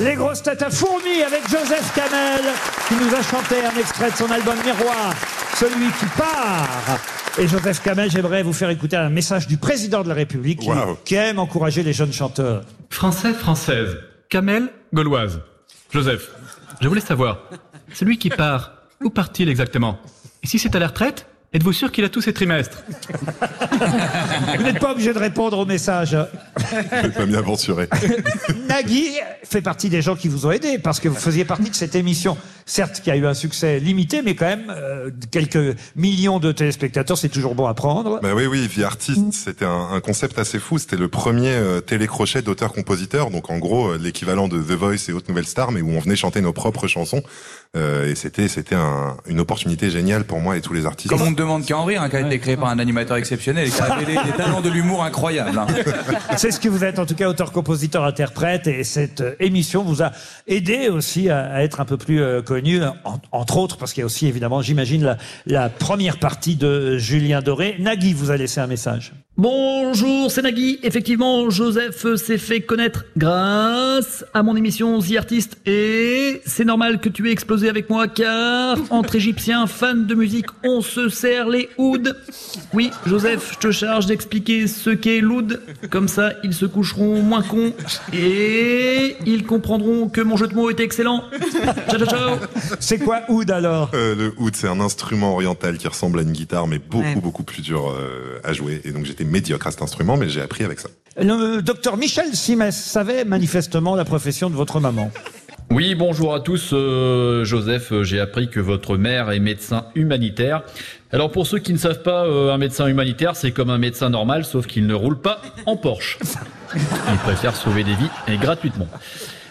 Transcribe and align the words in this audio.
Les 0.00 0.14
grosses 0.14 0.42
têtes 0.42 0.62
à 0.62 0.70
fourmi 0.70 1.22
avec 1.26 1.42
Joseph 1.48 1.92
Kamel 1.94 2.40
qui 2.88 2.94
nous 2.94 3.14
a 3.14 3.22
chanté 3.22 3.56
un 3.64 3.78
extrait 3.78 4.10
de 4.10 4.16
son 4.16 4.30
album 4.30 4.56
Miroir, 4.64 5.14
celui 5.56 5.90
qui 5.98 6.06
part. 6.16 6.98
Et 7.38 7.46
Joseph 7.46 7.82
Kamel, 7.82 8.10
j'aimerais 8.10 8.42
vous 8.42 8.52
faire 8.52 8.70
écouter 8.70 8.96
un 8.96 9.10
message 9.10 9.46
du 9.46 9.56
président 9.58 10.02
de 10.02 10.08
la 10.08 10.14
République 10.14 10.60
qui, 10.60 10.68
Wow. 10.70 10.98
qui 11.04 11.14
aime 11.16 11.38
encourager 11.38 11.82
les 11.82 11.92
jeunes 11.92 12.12
chanteurs. 12.12 12.62
Français, 12.88 13.32
française. 13.34 13.98
Kamel, 14.28 14.68
gauloise. 14.92 15.40
Joseph, 15.92 16.30
je 16.80 16.88
voulais 16.88 17.00
savoir, 17.00 17.38
celui 17.92 18.16
qui 18.18 18.30
part, 18.30 18.72
où 19.02 19.10
part-il 19.10 19.48
exactement? 19.48 19.98
Et 20.42 20.46
si 20.46 20.58
c'est 20.58 20.74
à 20.74 20.78
la 20.78 20.86
retraite, 20.88 21.26
êtes-vous 21.52 21.72
sûr 21.72 21.92
qu'il 21.92 22.04
a 22.04 22.08
tous 22.08 22.22
ses 22.22 22.32
trimestres? 22.32 22.82
Vous 24.56 24.62
n'êtes 24.62 24.78
pas 24.78 24.92
obligé 24.92 25.12
de 25.12 25.18
répondre 25.18 25.58
au 25.58 25.66
message. 25.66 26.16
Je 26.70 27.06
vais 27.08 27.12
pas 27.12 27.26
m'y 27.26 27.36
aventurer. 27.36 27.88
Nagui 28.68 29.08
fait 29.44 29.62
partie 29.62 29.88
des 29.88 30.02
gens 30.02 30.16
qui 30.16 30.28
vous 30.28 30.46
ont 30.46 30.50
aidé 30.52 30.78
parce 30.78 31.00
que 31.00 31.08
vous 31.08 31.16
faisiez 31.18 31.44
partie 31.44 31.70
de 31.70 31.74
cette 31.74 31.94
émission, 31.94 32.36
certes 32.66 33.00
qui 33.02 33.10
a 33.10 33.16
eu 33.16 33.26
un 33.26 33.34
succès 33.34 33.80
limité, 33.80 34.22
mais 34.22 34.34
quand 34.34 34.46
même 34.46 34.70
euh, 34.70 35.10
quelques 35.30 35.76
millions 35.96 36.38
de 36.38 36.52
téléspectateurs, 36.52 37.18
c'est 37.18 37.28
toujours 37.28 37.54
bon 37.54 37.66
à 37.66 37.74
prendre. 37.74 38.20
Bah 38.22 38.30
oui, 38.34 38.46
oui, 38.46 38.66
Vie 38.68 38.84
Artiste, 38.84 39.32
c'était 39.32 39.64
un, 39.64 39.88
un 39.92 40.00
concept 40.00 40.38
assez 40.38 40.58
fou. 40.58 40.78
C'était 40.78 40.96
le 40.96 41.08
premier 41.08 41.50
euh, 41.50 41.80
télécrochet 41.80 42.42
d'auteur-compositeur, 42.42 43.30
donc 43.30 43.50
en 43.50 43.58
gros 43.58 43.88
euh, 43.92 43.98
l'équivalent 44.00 44.46
de 44.48 44.58
The 44.58 44.72
Voice 44.78 45.08
et 45.08 45.12
Haute 45.12 45.28
Nouvelle 45.28 45.46
Star, 45.46 45.72
mais 45.72 45.80
où 45.80 45.90
on 45.90 45.98
venait 46.00 46.16
chanter 46.16 46.40
nos 46.40 46.52
propres 46.52 46.86
chansons. 46.86 47.22
Euh, 47.76 48.08
et 48.10 48.14
c'était 48.16 48.48
c'était 48.48 48.74
un- 48.74 49.16
une 49.26 49.38
opportunité 49.38 49.90
géniale 49.90 50.24
pour 50.24 50.40
moi 50.40 50.56
et 50.56 50.60
tous 50.60 50.72
les 50.72 50.86
artistes. 50.86 51.08
Comme 51.10 51.22
on 51.22 51.30
ne 51.30 51.36
demande 51.36 51.64
qu'à 51.64 51.76
en 51.78 51.84
rire, 51.84 52.02
hein, 52.02 52.08
qui 52.10 52.16
a 52.16 52.20
été 52.20 52.38
créé 52.40 52.56
par 52.56 52.68
un 52.68 52.78
animateur 52.80 53.16
exceptionnel 53.16 53.68
et 53.68 53.70
qui 53.70 53.80
a 53.80 53.94
révélé 53.94 54.18
des 54.26 54.32
talents 54.32 54.60
de 54.60 54.68
l'humour 54.70 55.04
incroyables. 55.04 55.56
hein. 55.56 55.66
C'est 56.36 56.50
ce 56.50 56.58
que 56.60 56.68
vous 56.68 56.84
êtes, 56.84 56.98
en 56.98 57.06
tout 57.06 57.14
cas, 57.14 57.28
auteur, 57.28 57.52
compositeur, 57.52 58.04
interprète, 58.04 58.66
et 58.66 58.84
cette 58.84 59.20
euh, 59.22 59.34
émission 59.40 59.82
vous 59.82 60.02
a 60.02 60.12
aidé 60.46 60.88
aussi 60.88 61.30
à, 61.30 61.62
être 61.62 61.80
un 61.80 61.84
peu 61.84 61.96
plus 61.96 62.20
euh, 62.22 62.42
connu, 62.42 62.80
en- 63.04 63.20
entre 63.32 63.56
autres, 63.56 63.76
parce 63.76 63.92
qu'il 63.92 64.02
y 64.02 64.04
a 64.04 64.06
aussi, 64.06 64.26
évidemment, 64.26 64.60
j'imagine, 64.62 65.02
la, 65.04 65.16
la 65.46 65.68
première 65.68 66.18
partie 66.18 66.56
de 66.56 66.98
Julien 66.98 67.40
Doré. 67.40 67.76
Nagui 67.78 68.12
vous 68.12 68.30
a 68.30 68.36
laissé 68.36 68.60
un 68.60 68.66
message. 68.66 69.12
Bonjour, 69.44 70.30
c'est 70.30 70.42
Nagui. 70.42 70.78
Effectivement, 70.82 71.48
Joseph 71.48 72.04
s'est 72.16 72.36
fait 72.36 72.60
connaître 72.60 73.06
grâce 73.16 74.22
à 74.34 74.42
mon 74.42 74.54
émission 74.54 74.98
The 75.00 75.16
Artist 75.16 75.56
et 75.64 76.42
c'est 76.44 76.66
normal 76.66 77.00
que 77.00 77.08
tu 77.08 77.26
aies 77.26 77.32
explosé 77.32 77.70
avec 77.70 77.88
moi 77.88 78.06
car 78.06 78.76
entre 78.90 79.14
égyptiens 79.14 79.66
fans 79.66 79.94
de 79.94 80.14
musique, 80.14 80.44
on 80.62 80.82
se 80.82 81.08
serre 81.08 81.48
les 81.48 81.70
ouds. 81.78 81.96
Oui, 82.74 82.90
Joseph, 83.06 83.52
je 83.54 83.58
te 83.68 83.72
charge 83.72 84.04
d'expliquer 84.04 84.66
ce 84.66 84.90
qu'est 84.90 85.20
l'oud. 85.20 85.62
Comme 85.88 86.08
ça, 86.08 86.34
ils 86.44 86.52
se 86.52 86.66
coucheront 86.66 87.22
moins 87.22 87.40
cons 87.42 87.72
et 88.12 89.16
ils 89.24 89.46
comprendront 89.46 90.10
que 90.10 90.20
mon 90.20 90.36
jeu 90.36 90.48
de 90.48 90.54
mots 90.54 90.68
était 90.68 90.84
excellent. 90.84 91.24
Ciao, 91.88 91.98
ciao, 91.98 92.06
ciao. 92.06 92.36
C'est 92.78 92.98
quoi 92.98 93.22
Oud 93.30 93.50
alors? 93.50 93.90
Euh, 93.94 94.14
le 94.14 94.34
oud, 94.36 94.54
c'est 94.54 94.68
un 94.68 94.80
instrument 94.80 95.32
oriental 95.32 95.78
qui 95.78 95.88
ressemble 95.88 96.18
à 96.18 96.22
une 96.24 96.32
guitare, 96.32 96.66
mais 96.66 96.78
beaucoup, 96.78 97.00
Ouais. 97.00 97.14
beaucoup 97.14 97.42
plus 97.42 97.62
dur 97.62 97.88
euh, 97.90 98.38
à 98.44 98.52
jouer. 98.52 98.82
Et 98.84 98.90
donc 98.92 99.06
j'étais 99.06 99.29
médiocre 99.30 99.66
à 99.66 99.70
cet 99.70 99.82
instrument, 99.82 100.16
mais 100.16 100.28
j'ai 100.28 100.42
appris 100.42 100.64
avec 100.64 100.80
ça. 100.80 100.88
Le 101.20 101.60
docteur 101.60 101.96
Michel 101.96 102.34
Simès 102.34 102.76
savait 102.76 103.24
manifestement 103.24 103.94
la 103.94 104.04
profession 104.04 104.50
de 104.50 104.54
votre 104.54 104.80
maman. 104.80 105.10
Oui, 105.70 105.94
bonjour 105.94 106.34
à 106.34 106.40
tous. 106.40 106.70
Euh, 106.72 107.44
Joseph, 107.44 107.92
euh, 107.92 108.02
j'ai 108.02 108.18
appris 108.18 108.50
que 108.50 108.58
votre 108.58 108.96
mère 108.96 109.30
est 109.30 109.38
médecin 109.38 109.86
humanitaire. 109.94 110.62
Alors 111.12 111.30
pour 111.30 111.46
ceux 111.46 111.58
qui 111.58 111.72
ne 111.72 111.78
savent 111.78 112.02
pas, 112.02 112.26
euh, 112.26 112.52
un 112.52 112.58
médecin 112.58 112.88
humanitaire, 112.88 113.36
c'est 113.36 113.52
comme 113.52 113.70
un 113.70 113.78
médecin 113.78 114.10
normal, 114.10 114.44
sauf 114.44 114.66
qu'il 114.66 114.86
ne 114.86 114.94
roule 114.94 115.20
pas 115.20 115.40
en 115.66 115.76
Porsche. 115.76 116.18
Il 116.74 117.18
préfère 117.22 117.54
sauver 117.54 117.84
des 117.84 117.94
vies 117.94 118.10
et 118.26 118.36
gratuitement. 118.36 118.88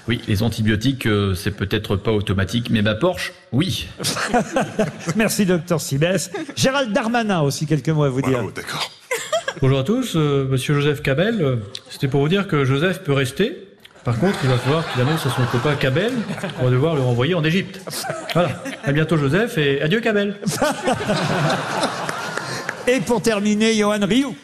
Oui, 0.10 0.22
les 0.28 0.42
antibiotiques, 0.42 1.06
euh, 1.06 1.36
c'est 1.36 1.52
peut-être 1.52 1.96
pas 1.96 2.12
automatique, 2.12 2.72
mais 2.72 2.82
ma 2.82 2.96
Porsche, 2.96 3.32
oui. 3.52 3.88
Merci, 5.16 5.46
docteur 5.46 5.80
Simès. 5.80 6.32
Gérald 6.56 6.92
Darmanin 6.92 7.42
aussi, 7.42 7.68
quelques 7.68 7.90
mots 7.90 8.06
à 8.06 8.10
vous 8.10 8.24
dire. 8.24 8.44
Wow, 8.44 8.52
d'accord. 8.52 8.92
Bonjour 9.62 9.80
à 9.80 9.84
tous, 9.84 10.16
euh, 10.16 10.46
monsieur 10.50 10.74
Joseph 10.74 11.02
Cabel. 11.02 11.42
Euh, 11.42 11.56
C'était 11.90 12.08
pour 12.08 12.22
vous 12.22 12.30
dire 12.30 12.48
que 12.48 12.64
Joseph 12.64 13.00
peut 13.04 13.12
rester. 13.14 13.68
Par 14.06 14.18
contre, 14.18 14.38
il 14.44 14.50
va 14.50 14.58
falloir 14.58 14.90
qu'il 14.92 15.02
annonce 15.02 15.26
à 15.26 15.30
son 15.30 15.44
copain 15.52 15.76
Cabel 15.76 16.14
qu'on 16.58 16.66
va 16.66 16.72
devoir 16.72 16.96
le 16.96 17.02
renvoyer 17.02 17.34
en 17.34 17.44
Égypte. 17.44 17.82
Voilà. 18.34 18.52
À 18.86 18.92
bientôt 18.94 19.18
Joseph 19.18 19.58
et 19.58 19.82
adieu 19.82 20.00
Cabel. 20.00 20.36
Et 22.88 23.02
pour 23.02 23.22
terminer, 23.22 23.76
Johan 23.76 24.00
Rioux. 24.02 24.36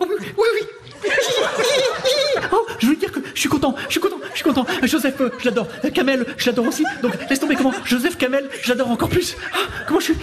Oh, 0.00 0.06
oui, 0.10 0.26
oui, 0.36 0.44
oui. 0.54 1.10
Oh, 2.52 2.66
je 2.78 2.88
veux 2.88 2.96
dire 2.96 3.12
que 3.12 3.20
je 3.34 3.40
suis 3.40 3.48
content, 3.48 3.74
je 3.86 3.92
suis 3.92 4.00
content, 4.00 4.16
je 4.30 4.36
suis 4.36 4.44
content. 4.44 4.66
Joseph, 4.82 5.20
euh, 5.20 5.30
je 5.38 5.44
l'adore. 5.46 5.68
Kamel, 5.92 6.24
je 6.36 6.46
l'adore 6.46 6.66
aussi. 6.66 6.84
Donc 7.02 7.12
laisse 7.28 7.40
tomber 7.40 7.56
comment 7.56 7.72
Joseph 7.84 8.16
Kamel, 8.16 8.48
je 8.62 8.68
l'adore 8.68 8.90
encore 8.90 9.08
plus. 9.08 9.36
Ah, 9.52 9.58
comment 9.86 10.00
je 10.00 10.06
suis 10.06 10.16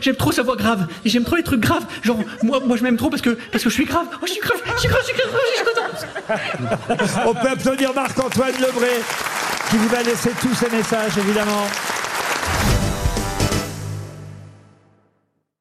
J'aime 0.00 0.16
trop 0.16 0.32
sa 0.32 0.42
voix 0.42 0.56
grave. 0.56 0.86
Et 1.04 1.08
j'aime 1.08 1.24
trop 1.24 1.36
les 1.36 1.42
trucs 1.42 1.60
graves. 1.60 1.84
Genre 2.02 2.18
moi, 2.42 2.60
moi 2.64 2.76
je 2.76 2.82
m'aime 2.82 2.96
trop 2.96 3.10
parce 3.10 3.22
que 3.22 3.30
parce 3.52 3.62
que 3.64 3.70
je 3.70 3.74
suis 3.74 3.84
grave. 3.84 4.06
Oh, 4.22 4.26
je 4.26 4.32
suis 4.32 4.40
grave, 4.40 4.60
je 4.74 4.80
suis 4.80 4.88
grave, 4.88 5.00
je 5.00 5.06
suis 5.06 5.16
grave, 5.16 5.30
je 5.50 5.56
suis 5.56 5.64
content. 5.64 7.30
On 7.30 7.34
peut 7.34 7.48
applaudir 7.48 7.94
Marc-Antoine 7.94 8.54
Lebré 8.60 9.00
qui 9.70 9.76
vous 9.76 9.94
a 9.94 10.02
laissé 10.02 10.30
tous 10.40 10.54
ces 10.54 10.70
messages, 10.70 11.16
évidemment. 11.18 11.66